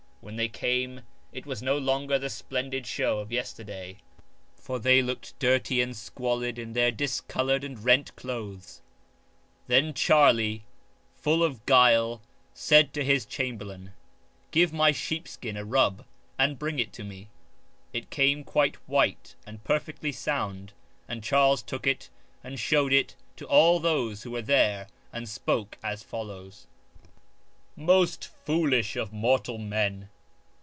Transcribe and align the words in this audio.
When 0.23 0.35
they 0.35 0.49
came 0.49 1.01
it 1.33 1.47
was 1.47 1.63
no 1.63 1.79
longer 1.79 2.19
the 2.19 2.29
splendid 2.29 2.85
show 2.85 3.17
of 3.17 3.31
yesterday; 3.31 3.97
for 4.55 4.77
they 4.77 5.01
looked 5.01 5.37
dirty 5.39 5.81
and 5.81 5.97
squalid 5.97 6.59
in 6.59 6.73
their 6.73 6.91
discoloured 6.91 7.63
and 7.63 7.83
rent 7.83 8.15
clothes. 8.15 8.83
Then 9.65 9.93
Charles^, 9.95 10.61
full 11.15 11.43
of 11.43 11.65
guile, 11.65 12.21
said 12.53 12.93
to 12.93 13.03
his 13.03 13.25
chamberlain:" 13.25 13.93
Give 14.51 14.71
my 14.71 14.91
sheepskin 14.91 15.57
a 15.57 15.65
rub 15.65 16.05
and 16.37 16.59
bring 16.59 16.77
it 16.77 16.93
to 16.93 17.03
me." 17.03 17.29
It 17.91 18.11
came 18.11 18.43
quite 18.43 18.75
white 18.87 19.33
and 19.47 19.63
perfectly 19.63 20.11
sound 20.11 20.71
and 21.07 21.23
Charles 21.23 21.63
took 21.63 21.87
it 21.87 22.11
and 22.43 22.59
showed 22.59 22.93
it 22.93 23.15
to 23.37 23.45
all 23.47 23.79
those 23.79 24.21
who 24.21 24.29
were 24.29 24.43
there 24.43 24.87
and 25.11 25.27
spoke 25.27 25.79
as 25.83 26.03
follows:—" 26.03 26.67
Most 27.81 28.25
foolish 28.45 28.97
of 28.97 29.13
mortal 29.13 29.57
men 29.57 30.09